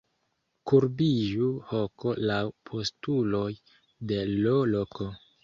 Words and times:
Kurbiĝu 0.69 1.49
hoko 1.73 2.15
laŭ 2.31 2.39
postuloj 2.71 3.45
de 4.15 4.21
l' 4.33 4.51
loko. 4.75 5.11